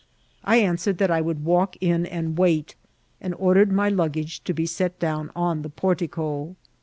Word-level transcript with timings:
I 0.43 0.55
answered 0.55 0.97
that 0.97 1.11
I 1.11 1.21
would 1.21 1.45
walk 1.45 1.77
in 1.79 2.07
and 2.07 2.35
wait, 2.35 2.73
and 3.21 3.35
ordered 3.35 3.71
my 3.71 3.87
luggage 3.87 4.43
to 4.45 4.51
be 4.51 4.65
set 4.65 4.97
down 4.97 5.29
on 5.35 5.61
the 5.61 5.69
portico. 5.69 6.55